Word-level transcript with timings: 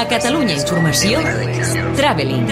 A 0.00 0.08
Catalunya 0.08 0.54
Informació, 0.56 1.20
Traveling. 1.92 2.46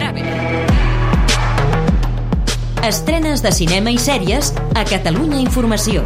Estrenes 2.85 3.41
de 3.41 3.53
cinema 3.57 3.89
i 3.89 3.97
sèries 3.97 4.51
a 4.77 4.85
Catalunya 4.85 5.41
Informació. 5.41 6.03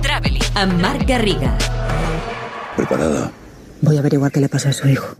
Traveling. 0.00 0.48
Amb 0.56 0.80
Marc 0.80 1.04
Garriga. 1.04 1.52
Preparada. 2.78 3.28
Voy 3.82 3.98
a 3.98 4.00
averiguar 4.00 4.32
qué 4.32 4.40
le 4.40 4.48
pasa 4.48 4.70
a 4.70 4.72
su 4.72 4.88
hijo. 4.88 5.12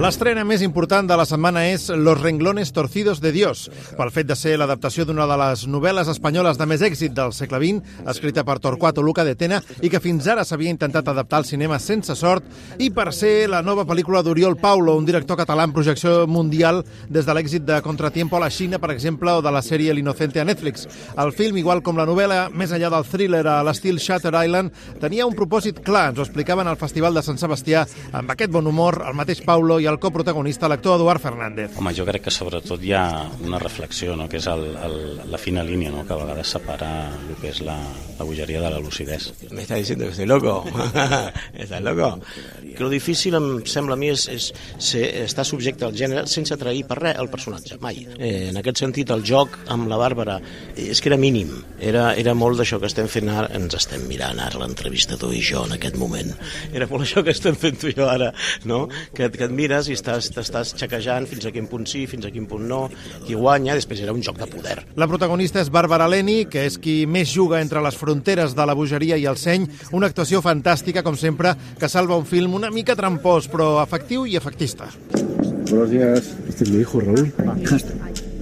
L'estrena 0.00 0.46
més 0.48 0.62
important 0.64 1.04
de 1.04 1.16
la 1.18 1.26
setmana 1.28 1.66
és 1.68 1.90
Los 1.92 2.16
renglones 2.22 2.70
torcidos 2.72 3.18
de 3.20 3.34
Dios, 3.34 3.66
pel 3.98 4.08
fet 4.08 4.30
de 4.30 4.36
ser 4.38 4.54
l'adaptació 4.56 5.04
d'una 5.04 5.26
de 5.28 5.36
les 5.36 5.66
novel·les 5.68 6.08
espanyoles 6.08 6.56
de 6.56 6.66
més 6.70 6.80
èxit 6.80 7.12
del 7.12 7.34
segle 7.36 7.58
XX, 7.60 7.98
escrita 8.08 8.40
per 8.48 8.56
Torquato 8.64 9.04
Luca 9.04 9.26
de 9.28 9.34
Tena 9.36 9.58
i 9.84 9.90
que 9.92 10.00
fins 10.00 10.24
ara 10.24 10.46
s'havia 10.48 10.72
intentat 10.72 11.10
adaptar 11.12 11.42
al 11.42 11.44
cinema 11.44 11.76
sense 11.78 12.16
sort, 12.16 12.46
i 12.80 12.88
per 12.96 13.10
ser 13.12 13.50
la 13.52 13.60
nova 13.60 13.84
pel·lícula 13.84 14.22
d'Oriol 14.24 14.56
Paulo, 14.62 14.94
un 14.96 15.04
director 15.04 15.36
català 15.36 15.66
en 15.68 15.74
projecció 15.76 16.24
mundial 16.24 16.80
des 17.10 17.28
de 17.28 17.36
l'èxit 17.36 17.68
de 17.68 17.82
Contratiempo 17.84 18.40
a 18.40 18.42
la 18.46 18.48
Xina, 18.48 18.80
per 18.80 18.94
exemple, 18.94 19.36
o 19.36 19.44
de 19.44 19.52
la 19.52 19.60
sèrie 19.60 19.92
L'Inocente 19.92 20.40
a 20.40 20.48
Netflix. 20.48 20.88
El 21.20 21.34
film, 21.36 21.60
igual 21.60 21.84
com 21.84 22.00
la 22.00 22.08
novel·la, 22.08 22.46
més 22.56 22.72
enllà 22.72 22.88
del 22.96 23.04
thriller 23.04 23.44
a 23.44 23.58
l'estil 23.68 24.00
Shutter 24.00 24.32
Island, 24.32 24.72
tenia 25.04 25.28
un 25.28 25.36
propòsit 25.36 25.84
clar, 25.84 26.08
ens 26.14 26.24
ho 26.24 26.24
explicaven 26.24 26.72
al 26.72 26.80
Festival 26.80 27.20
de 27.20 27.26
Sant 27.28 27.36
Sebastià, 27.44 27.84
amb 28.16 28.32
aquest 28.32 28.56
bon 28.56 28.72
humor, 28.72 29.02
el 29.04 29.20
mateix 29.20 29.44
Paulo 29.44 29.76
i 29.76 29.89
el 29.90 29.98
coprotagonista, 29.98 30.68
l'actor 30.70 30.98
Eduard 30.98 31.22
Fernández. 31.22 31.76
Home, 31.78 31.92
jo 31.96 32.06
crec 32.08 32.26
que 32.26 32.34
sobretot 32.34 32.82
hi 32.84 32.94
ha 32.96 33.04
una 33.44 33.58
reflexió, 33.58 34.16
no? 34.16 34.28
que 34.30 34.38
és 34.40 34.46
el, 34.50 34.64
el, 34.76 34.96
la 35.30 35.38
fina 35.38 35.64
línia, 35.66 35.92
no? 35.94 36.04
que 36.06 36.14
a 36.14 36.20
vegades 36.20 36.54
separa 36.56 36.90
el 37.10 37.36
que 37.40 37.50
és 37.52 37.62
la, 37.66 37.76
la 38.18 38.24
bogeria 38.24 38.60
de 38.60 38.70
la 38.70 38.78
lucidez. 38.78 39.32
Me 39.50 39.62
está 39.62 39.76
diciendo 39.76 40.04
que 40.04 40.12
estoy 40.12 40.26
loco. 40.26 40.64
¿Estás 41.54 41.82
loco? 41.82 42.20
Que 42.76 42.82
lo 42.82 42.90
difícil 42.90 43.34
em 43.34 43.48
sembla 43.66 43.96
a 43.96 44.00
mi 44.00 44.10
és, 44.12 44.26
és 44.28 44.50
ser, 44.78 45.06
estar 45.24 45.44
subjecte 45.48 45.86
al 45.86 45.96
gènere 45.96 46.26
sense 46.30 46.56
trair 46.60 46.84
per 46.88 46.98
res 47.00 47.18
el 47.20 47.30
personatge, 47.32 47.78
mai. 47.80 48.04
Eh, 48.18 48.50
en 48.50 48.60
aquest 48.60 48.82
sentit, 48.84 49.10
el 49.14 49.24
joc 49.26 49.56
amb 49.72 49.88
la 49.90 49.98
Bàrbara 50.00 50.38
és 50.76 51.00
que 51.00 51.10
era 51.10 51.18
mínim. 51.20 51.52
Era, 51.80 52.10
era 52.20 52.34
molt 52.36 52.60
d'això 52.60 52.80
que 52.80 52.90
estem 52.90 53.08
fent 53.08 53.32
ara, 53.32 53.48
ens 53.56 53.76
estem 53.78 54.04
mirant 54.10 54.40
ara 54.40 54.60
l'entrevistador 54.60 55.32
i 55.34 55.40
jo 55.44 55.64
en 55.64 55.76
aquest 55.78 55.96
moment. 56.00 56.34
Era 56.72 56.88
molt 56.90 57.06
això 57.06 57.24
que 57.24 57.32
estem 57.32 57.56
fent 57.56 57.80
tu 57.80 57.88
i 57.88 57.96
jo 57.96 58.08
ara, 58.10 58.30
no? 58.68 58.84
Que, 59.16 59.30
que 59.32 59.46
et 59.48 59.54
mires 59.54 59.79
i 59.88 59.96
estàs, 59.96 60.28
t'estàs 60.34 60.74
xequejant 60.76 61.28
fins 61.30 61.46
a 61.48 61.52
quin 61.54 61.68
punt 61.70 61.86
sí, 61.88 62.04
fins 62.10 62.26
a 62.26 62.32
quin 62.34 62.46
punt 62.50 62.66
no, 62.68 62.82
qui 63.24 63.38
guanya, 63.38 63.76
després 63.78 64.02
era 64.04 64.12
un 64.12 64.20
joc 64.26 64.38
de 64.40 64.48
poder. 64.50 64.76
La 65.00 65.08
protagonista 65.08 65.62
és 65.62 65.72
Bàrbara 65.72 66.08
Leni, 66.10 66.44
que 66.50 66.66
és 66.68 66.76
qui 66.82 67.04
més 67.06 67.32
juga 67.32 67.62
entre 67.64 67.82
les 67.84 67.96
fronteres 67.96 68.56
de 68.58 68.66
la 68.66 68.76
bogeria 68.76 69.16
i 69.16 69.26
el 69.30 69.40
seny. 69.40 69.68
Una 69.96 70.10
actuació 70.10 70.42
fantàstica, 70.44 71.04
com 71.06 71.16
sempre, 71.16 71.54
que 71.80 71.88
salva 71.88 72.18
un 72.20 72.28
film 72.28 72.58
una 72.60 72.70
mica 72.74 72.98
trampós, 72.98 73.48
però 73.48 73.78
efectiu 73.84 74.26
i 74.26 74.36
efectista. 74.36 74.90
Buenos 75.70 75.90
días. 75.90 76.34
Este 76.48 76.64
es 76.64 76.70
mi 76.70 76.80
hijo, 76.80 77.00
Raúl. 77.00 77.32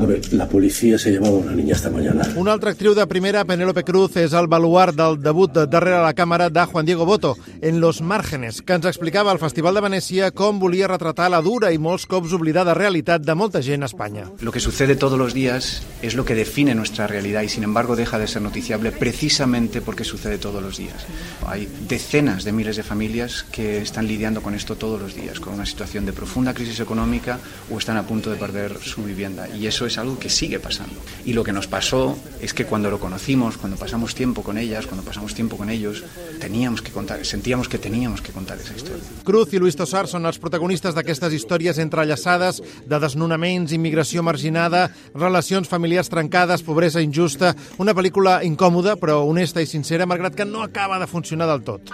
A 0.01 0.07
ver, 0.07 0.33
la 0.33 0.49
policía 0.49 0.97
se 0.97 1.11
llevaba 1.11 1.35
a 1.37 1.41
una 1.41 1.53
niña 1.53 1.75
esta 1.75 1.91
mañana. 1.91 2.23
Una 2.37 2.53
altra 2.53 2.71
actriu 2.71 2.95
de 2.95 3.05
primera, 3.09 3.45
Penélope 3.45 3.83
Cruz, 3.83 4.15
és 4.17 4.31
el 4.33 4.47
baluart 4.47 4.95
del 4.95 5.17
debut 5.19 5.51
de 5.51 5.65
darrere 5.67 5.99
la 6.05 6.15
càmera 6.15 6.47
de 6.55 6.65
Juan 6.71 6.87
Diego 6.87 7.05
Boto, 7.05 7.37
en 7.61 7.81
Los 7.81 8.01
Márgenes, 8.01 8.63
que 8.63 8.77
ens 8.79 8.87
explicava 8.87 9.33
al 9.35 9.43
Festival 9.43 9.75
de 9.75 9.83
Venècia 9.83 10.31
com 10.31 10.61
volia 10.63 10.87
retratar 10.87 11.27
la 11.35 11.41
dura 11.43 11.73
i 11.75 11.81
molts 11.83 12.07
cops 12.07 12.31
oblidada 12.37 12.77
realitat 12.79 13.25
de 13.27 13.35
molta 13.35 13.59
gent 13.59 13.83
a 13.83 13.91
Espanya. 13.91 14.29
Lo 14.39 14.53
que 14.53 14.61
sucede 14.61 14.95
todos 14.95 15.19
los 15.19 15.35
días 15.35 15.83
es 16.01 16.15
lo 16.15 16.25
que 16.25 16.37
define 16.37 16.77
nuestra 16.77 17.09
realidad 17.09 17.43
y 17.43 17.49
sin 17.49 17.65
embargo 17.65 17.97
deja 17.97 18.21
de 18.21 18.29
ser 18.29 18.43
noticiable 18.43 18.93
precisamente 18.93 19.81
porque 19.81 20.05
sucede 20.05 20.39
todos 20.39 20.63
los 20.63 20.79
días. 20.79 21.07
Hay 21.45 21.67
decenas 21.89 22.45
de 22.45 22.53
miles 22.53 22.77
de 22.77 22.85
familias 22.85 23.45
que 23.51 23.83
están 23.83 24.07
lidiando 24.07 24.43
con 24.43 24.55
esto 24.55 24.77
todos 24.77 25.03
los 25.03 25.17
días, 25.17 25.41
con 25.41 25.55
una 25.55 25.67
situación 25.67 26.07
de 26.07 26.13
profunda 26.13 26.55
crisis 26.55 26.79
económica 26.79 27.41
o 27.69 27.79
están 27.79 27.97
a 27.97 28.07
punto 28.07 28.31
de 28.31 28.37
perder 28.37 28.79
su 28.79 29.03
vivienda 29.03 29.49
y 29.49 29.67
eso 29.67 29.88
es 29.89 29.99
algo 29.99 30.19
que 30.19 30.31
sigue 30.31 30.61
pasando. 30.61 30.95
Y 31.25 31.33
lo 31.33 31.43
que 31.43 31.53
nos 31.53 31.67
pasó 31.67 32.17
es 32.41 32.55
que 32.55 32.65
cuando 32.65 32.91
lo 32.91 33.01
conocimos, 33.01 33.59
cuando 33.59 33.77
pasamos 33.77 34.15
tiempo 34.15 34.43
con 34.43 34.57
ellas, 34.57 34.87
cuando 34.87 35.05
pasamos 35.05 35.35
tiempo 35.35 35.57
con 35.57 35.69
ellos, 35.71 36.05
teníamos 36.41 36.83
que 36.83 36.93
contar, 36.93 37.25
sentíamos 37.25 37.69
que 37.69 37.79
teníamos 37.79 38.23
que 38.23 38.33
contar 38.33 38.59
esa 38.59 38.75
historia. 38.75 39.03
Cruz 39.25 39.53
i 39.53 39.59
Luis 39.61 39.77
Tossar 39.77 40.07
són 40.09 40.29
els 40.29 40.39
protagonistes 40.39 40.95
d'aquestes 40.97 41.35
històries 41.35 41.81
entrellaçades 41.83 42.63
de 42.87 43.01
desnonaments, 43.03 43.75
immigració 43.75 44.23
marginada, 44.23 44.89
relacions 45.15 45.69
familiars 45.69 46.09
trencades, 46.09 46.63
pobresa 46.63 47.03
injusta... 47.03 47.55
Una 47.79 47.95
pel·lícula 47.95 48.41
incòmoda, 48.45 48.97
però 48.99 49.21
honesta 49.27 49.63
i 49.63 49.67
sincera, 49.67 50.07
malgrat 50.07 50.35
que 50.35 50.47
no 50.49 50.63
acaba 50.63 50.99
de 50.99 51.07
funcionar 51.07 51.47
del 51.51 51.63
tot. 51.63 51.93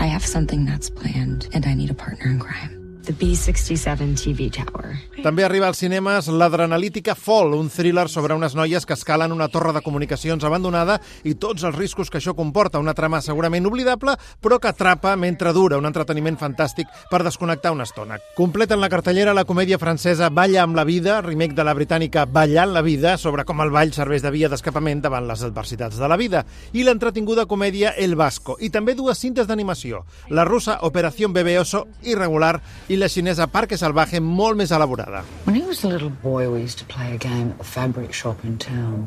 I 0.00 0.08
have 0.08 0.24
something 0.24 0.64
that's 0.64 0.88
planned, 0.88 1.48
and 1.52 1.66
I 1.66 1.74
need 1.74 1.90
a 1.90 1.94
partner 1.94 2.30
in 2.30 2.38
crime. 2.38 2.79
The 3.04 3.14
B67 3.16 4.14
TV 4.20 4.50
tower. 4.52 4.98
També 5.24 5.44
arriba 5.44 5.66
als 5.68 5.80
cinemes 5.80 6.28
l'adrenalítica 6.32 7.14
Fall, 7.16 7.54
un 7.56 7.68
thriller 7.72 8.06
sobre 8.08 8.34
unes 8.36 8.54
noies 8.56 8.86
que 8.86 8.94
escalen 8.96 9.32
una 9.32 9.48
torre 9.48 9.72
de 9.72 9.82
comunicacions 9.84 10.44
abandonada 10.44 10.98
i 11.24 11.34
tots 11.34 11.64
els 11.64 11.76
riscos 11.76 12.10
que 12.10 12.20
això 12.20 12.34
comporta. 12.36 12.80
Una 12.80 12.94
trama 12.94 13.20
segurament 13.20 13.66
oblidable, 13.68 14.14
però 14.40 14.58
que 14.60 14.70
atrapa 14.70 15.14
mentre 15.16 15.52
dura. 15.52 15.78
Un 15.80 15.88
entreteniment 15.88 16.38
fantàstic 16.40 16.88
per 17.10 17.22
desconnectar 17.24 17.72
una 17.72 17.84
estona. 17.88 18.20
Completen 18.36 18.80
la 18.80 18.88
cartellera 18.92 19.34
la 19.36 19.44
comèdia 19.44 19.78
francesa 19.78 20.30
Balla 20.30 20.62
amb 20.64 20.76
la 20.76 20.84
vida, 20.84 21.20
remake 21.20 21.56
de 21.56 21.64
la 21.64 21.74
britànica 21.76 22.26
Ballant 22.26 22.72
la 22.72 22.82
vida, 22.82 23.16
sobre 23.18 23.44
com 23.44 23.60
el 23.64 23.72
ball 23.74 23.92
serveix 23.96 24.24
de 24.24 24.32
via 24.32 24.48
d'escapament 24.48 25.04
davant 25.04 25.28
les 25.28 25.44
adversitats 25.44 26.00
de 26.00 26.08
la 26.08 26.20
vida. 26.20 26.44
I 26.72 26.84
l'entretinguda 26.84 27.48
comèdia 27.48 27.94
El 27.96 28.16
Vasco. 28.16 28.56
I 28.60 28.70
també 28.70 28.94
dues 28.94 29.18
cintes 29.18 29.48
d'animació. 29.48 30.04
La 30.28 30.44
russa 30.44 30.78
Operación 30.88 31.32
Bebé 31.32 31.58
Oso, 31.60 31.86
irregular, 32.02 32.60
i 32.90 32.96
la 32.98 33.06
xinesa 33.06 33.46
Parque 33.46 33.76
Salvaje, 33.78 34.18
molt 34.18 34.58
més 34.58 34.72
elaborada. 34.74 35.22
When 35.46 35.54
he 35.54 35.62
was 35.62 35.84
a 35.84 35.88
little 35.88 36.10
boy, 36.10 36.50
we 36.50 36.60
used 36.60 36.78
to 36.82 36.86
play 36.90 37.14
a 37.14 37.18
game 37.18 37.50
at 37.52 37.58
the 37.58 37.64
fabric 37.64 38.12
shop 38.12 38.44
in 38.44 38.58
town. 38.58 39.06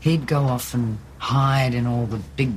He'd 0.00 0.26
go 0.26 0.42
off 0.50 0.74
and 0.74 0.98
hide 1.18 1.74
in 1.74 1.86
all 1.86 2.06
the 2.06 2.18
big 2.36 2.50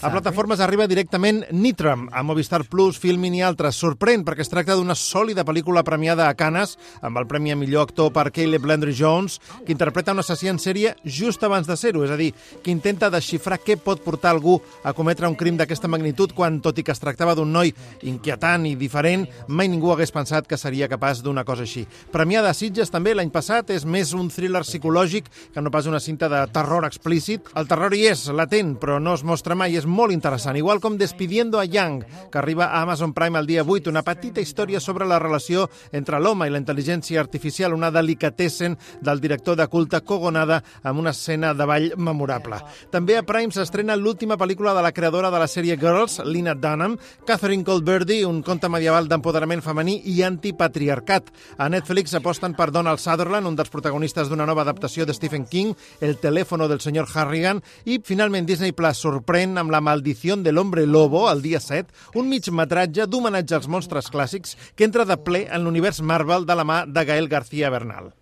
A 0.00 0.08
plataformes 0.08 0.62
arriba 0.64 0.86
directament 0.88 1.42
Nitram, 1.52 2.06
a 2.12 2.22
Movistar 2.24 2.62
Plus, 2.64 2.96
Filmin 2.96 3.34
i 3.36 3.42
altres. 3.44 3.76
Sorprèn 3.76 4.22
perquè 4.24 4.40
es 4.46 4.48
tracta 4.48 4.78
d'una 4.78 4.94
sòlida 4.96 5.44
pel·lícula 5.44 5.82
premiada 5.84 6.24
a 6.24 6.36
Canes, 6.38 6.78
amb 7.04 7.20
el 7.20 7.26
Premi 7.28 7.52
a 7.52 7.56
millor 7.60 7.84
actor 7.84 8.08
per 8.16 8.30
Caleb 8.32 8.64
Landry 8.64 8.94
Jones, 8.96 9.36
que 9.66 9.74
interpreta 9.74 10.14
un 10.16 10.22
assassí 10.22 10.48
en 10.48 10.56
sèrie 10.56 10.94
just 11.04 11.44
abans 11.44 11.68
de 11.68 11.76
ser-ho, 11.76 12.06
és 12.06 12.14
a 12.14 12.16
dir, 12.16 12.30
que 12.64 12.72
intenta 12.72 13.10
desxifrar 13.12 13.58
què 13.60 13.76
pot 13.76 14.00
portar 14.00 14.32
algú 14.32 14.56
a 14.88 14.94
cometre 14.96 15.28
un 15.28 15.36
crim 15.36 15.60
d'aquesta 15.60 15.90
magnitud 15.92 16.32
quan, 16.32 16.62
tot 16.64 16.80
i 16.80 16.86
que 16.86 16.96
es 16.96 17.04
tractava 17.04 17.36
d'un 17.36 17.52
noi 17.52 17.74
inquietant 18.08 18.64
i 18.70 18.72
diferent, 18.80 19.26
mai 19.48 19.68
ningú 19.68 19.92
hagués 19.92 20.16
pensat 20.16 20.48
que 20.48 20.56
seria 20.56 20.88
capaç 20.88 21.20
d'una 21.20 21.44
cosa 21.44 21.68
així. 21.68 21.84
Premiada 22.08 22.54
a 22.54 22.56
Sitges 22.56 22.88
també 22.88 23.12
l'any 23.12 23.28
passat, 23.28 23.68
és 23.68 23.84
més 23.84 24.14
un 24.16 24.32
thriller 24.32 24.64
psicològic 24.64 25.28
que 25.52 25.60
no 25.60 25.68
pas 25.70 25.84
una 25.92 26.00
cinta 26.00 26.32
de 26.32 26.40
terror 26.56 26.88
explícit. 26.88 27.52
El 27.52 27.68
terror 27.68 27.92
hi 27.92 28.06
és, 28.14 28.24
latent, 28.32 28.78
però 28.80 28.96
no 28.96 29.09
es 29.14 29.24
mostra 29.26 29.56
mai, 29.56 29.74
és 29.78 29.86
molt 29.86 30.12
interessant, 30.14 30.56
igual 30.58 30.80
com 30.80 30.96
Despidiendo 30.98 31.58
a 31.60 31.64
Young, 31.64 32.04
que 32.30 32.38
arriba 32.38 32.66
a 32.66 32.82
Amazon 32.82 33.12
Prime 33.14 33.38
el 33.38 33.46
dia 33.46 33.62
8, 33.62 33.90
una 33.90 34.02
petita 34.02 34.40
història 34.40 34.80
sobre 34.80 35.06
la 35.08 35.18
relació 35.18 35.68
entre 35.92 36.20
l'home 36.20 36.46
i 36.46 36.52
la 36.52 36.60
intel·ligència 36.60 37.20
artificial, 37.20 37.74
una 37.74 37.90
delicatessen 37.90 38.76
del 39.00 39.20
director 39.20 39.56
de 39.56 39.66
culte 39.72 40.00
Cogonada 40.04 40.60
amb 40.82 41.00
una 41.00 41.10
escena 41.10 41.54
de 41.54 41.66
ball 41.66 41.88
memorable. 41.96 42.60
També 42.90 43.16
a 43.18 43.24
Prime 43.26 43.54
s'estrena 43.54 43.96
l'última 43.96 44.36
pel·lícula 44.40 44.74
de 44.76 44.84
la 44.84 44.92
creadora 44.92 45.30
de 45.30 45.40
la 45.42 45.48
sèrie 45.50 45.78
Girls, 45.80 46.20
Lina 46.24 46.54
Dunham, 46.54 46.98
Catherine 47.26 47.64
Colberdy, 47.64 48.22
un 48.24 48.42
conte 48.46 48.68
medieval 48.68 49.08
d'empoderament 49.08 49.64
femení 49.64 49.98
i 50.12 50.20
antipatriarcat. 50.26 51.32
A 51.58 51.68
Netflix 51.72 52.14
aposten 52.14 52.54
per 52.54 52.70
Donald 52.70 53.00
Sutherland, 53.00 53.48
un 53.48 53.56
dels 53.58 53.72
protagonistes 53.72 54.28
d'una 54.28 54.46
nova 54.46 54.62
adaptació 54.66 55.06
de 55.06 55.14
Stephen 55.16 55.46
King, 55.46 55.74
El 56.00 56.18
teléfono 56.18 56.68
del 56.68 56.80
senyor 56.80 57.08
Harrigan, 57.14 57.62
i 57.84 58.00
finalment 58.04 58.46
Disney 58.46 58.72
Plus 58.72 58.99
sorprèn 59.00 59.56
amb 59.60 59.72
La 59.72 59.80
maldición 59.80 60.44
del 60.44 60.58
hombre 60.58 60.86
lobo, 60.86 61.24
el 61.32 61.42
dia 61.42 61.60
7, 61.64 61.88
un 62.20 62.28
migmetratge 62.28 63.08
d'homenatge 63.08 63.56
als 63.56 63.70
monstres 63.72 64.12
clàssics 64.12 64.56
que 64.76 64.88
entra 64.88 65.08
de 65.08 65.16
ple 65.24 65.46
en 65.48 65.64
l'univers 65.64 66.02
Marvel 66.04 66.46
de 66.46 66.60
la 66.60 66.68
mà 66.68 66.84
de 66.86 67.08
Gael 67.08 67.32
García 67.32 67.72
Bernal. 67.72 68.12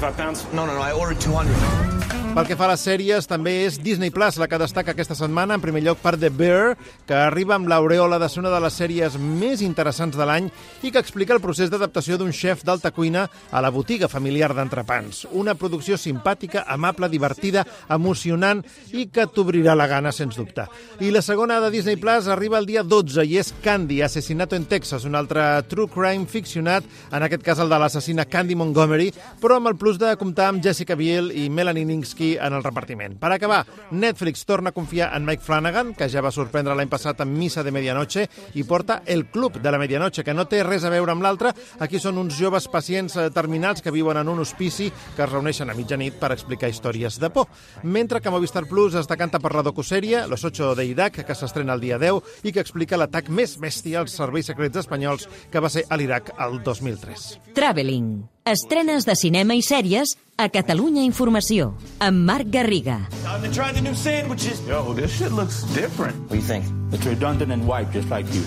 25 0.00 0.16
pounds? 0.16 0.46
No, 0.52 0.66
no, 0.66 0.74
no, 0.74 0.80
I 0.80 0.92
ordered 0.92 1.20
200. 1.20 1.90
Pel 2.30 2.46
que 2.46 2.54
fa 2.54 2.68
a 2.68 2.70
les 2.70 2.82
sèries, 2.86 3.26
també 3.26 3.52
és 3.64 3.74
Disney 3.82 4.12
Plus 4.14 4.36
la 4.38 4.46
que 4.46 4.58
destaca 4.62 4.92
aquesta 4.92 5.16
setmana, 5.18 5.56
en 5.56 5.62
primer 5.64 5.80
lloc 5.82 5.98
per 5.98 6.12
The 6.14 6.28
Bear, 6.30 6.76
que 7.08 7.16
arriba 7.18 7.56
amb 7.56 7.66
l'aureola 7.66 8.20
de 8.22 8.28
ser 8.30 8.38
una 8.44 8.52
de 8.52 8.60
les 8.62 8.76
sèries 8.78 9.16
més 9.18 9.64
interessants 9.66 10.14
de 10.14 10.28
l'any 10.28 10.46
i 10.86 10.92
que 10.94 11.02
explica 11.02 11.34
el 11.34 11.42
procés 11.42 11.72
d'adaptació 11.72 12.20
d'un 12.20 12.30
xef 12.30 12.62
d'alta 12.62 12.92
cuina 12.94 13.24
a 13.50 13.62
la 13.64 13.72
botiga 13.74 14.06
familiar 14.06 14.52
d'entrepans. 14.54 15.24
Una 15.34 15.56
producció 15.58 15.98
simpàtica, 15.98 16.62
amable, 16.70 17.08
divertida, 17.10 17.64
emocionant 17.90 18.62
i 18.94 19.08
que 19.10 19.26
t'obrirà 19.26 19.74
la 19.74 19.90
gana, 19.90 20.14
sens 20.14 20.38
dubte. 20.38 20.68
I 21.02 21.10
la 21.10 21.24
segona 21.26 21.58
de 21.58 21.72
Disney 21.74 21.98
Plus 21.98 22.30
arriba 22.30 22.62
el 22.62 22.70
dia 22.70 22.86
12 22.86 23.26
i 23.26 23.40
és 23.42 23.50
Candy, 23.64 24.04
Asesinato 24.06 24.54
en 24.54 24.68
Texas, 24.70 25.02
un 25.02 25.18
altre 25.18 25.64
true 25.66 25.90
crime 25.90 26.30
ficcionat, 26.30 26.86
en 27.10 27.26
aquest 27.26 27.42
cas 27.42 27.58
el 27.58 27.74
de 27.74 27.82
l'assassina 27.82 28.28
Candy 28.30 28.54
Montgomery, 28.54 29.10
però 29.42 29.58
amb 29.58 29.74
el 29.74 29.78
plus 29.82 29.89
de 29.98 30.12
comptar 30.20 30.50
amb 30.50 30.62
Jessica 30.62 30.94
Biel 30.94 31.32
i 31.32 31.48
Melanie 31.48 31.86
Polanski 32.10 32.36
en 32.40 32.54
el 32.54 32.62
repartiment. 32.62 33.18
Per 33.18 33.30
acabar, 33.32 33.64
Netflix 33.90 34.44
torna 34.44 34.70
a 34.70 34.72
confiar 34.72 35.14
en 35.16 35.24
Mike 35.24 35.42
Flanagan, 35.42 35.94
que 35.94 36.08
ja 36.08 36.22
va 36.22 36.32
sorprendre 36.32 36.74
l'any 36.74 36.88
passat 36.88 37.20
amb 37.20 37.36
Missa 37.36 37.62
de 37.62 37.70
Medianoche, 37.70 38.26
i 38.54 38.64
porta 38.64 39.02
El 39.06 39.26
Club 39.30 39.60
de 39.60 39.70
la 39.70 39.78
Medianoche, 39.78 40.24
que 40.24 40.34
no 40.34 40.46
té 40.48 40.62
res 40.64 40.84
a 40.84 40.90
veure 40.90 41.12
amb 41.12 41.22
l'altre. 41.22 41.52
Aquí 41.80 42.00
són 42.00 42.18
uns 42.18 42.38
joves 42.38 42.68
pacients 42.68 43.16
eh, 43.16 43.30
terminals 43.30 43.82
que 43.82 43.90
viuen 43.90 44.16
en 44.16 44.28
un 44.28 44.40
hospici 44.40 44.90
que 44.90 45.22
es 45.22 45.30
reuneixen 45.30 45.70
a 45.70 45.74
mitjanit 45.74 46.18
per 46.20 46.32
explicar 46.32 46.70
històries 46.70 47.20
de 47.20 47.30
por. 47.30 47.48
Mentre 47.82 48.20
que 48.20 48.30
Movistar 48.30 48.66
Plus 48.66 48.94
es 48.94 49.08
decanta 49.08 49.40
per 49.40 49.54
la 49.54 49.64
docusèrie 49.66 50.26
Los 50.26 50.44
Ocho 50.44 50.74
de 50.74 50.86
Irak, 50.86 51.24
que 51.26 51.34
s'estrena 51.34 51.74
el 51.74 51.80
dia 51.80 51.98
10 51.98 52.44
i 52.44 52.52
que 52.52 52.60
explica 52.64 52.98
l'atac 52.98 53.30
més 53.30 53.56
bèstia 53.60 54.00
als 54.00 54.16
serveis 54.16 54.50
secrets 54.50 54.82
espanyols 54.82 55.28
que 55.50 55.60
va 55.60 55.70
ser 55.70 55.86
a 55.88 55.96
l'Iraq 55.96 56.34
el 56.38 56.60
2003. 56.64 57.54
Traveling. 57.54 58.39
Estrenes 58.50 59.04
de 59.06 59.14
cinema 59.14 59.54
i 59.54 59.60
sèries 59.62 60.16
a 60.34 60.48
Catalunya 60.50 61.04
Informació, 61.06 61.68
amb 62.02 62.24
Marc 62.26 62.50
Garriga. 62.50 62.96
Time 63.22 63.46
to 63.46 63.52
try 63.54 63.70
the 63.70 63.80
new 63.80 63.94
sandwiches. 63.94 64.58
Yo, 64.66 64.92
this 64.92 65.14
shit 65.14 65.30
looks 65.30 65.62
different. 65.72 66.18
What 66.26 66.30
do 66.30 66.36
you 66.36 66.42
think? 66.42 66.64
It's 66.90 67.06
redundant 67.06 67.52
and 67.52 67.68
white, 67.68 67.92
just 67.92 68.10
like 68.10 68.26
you. 68.34 68.42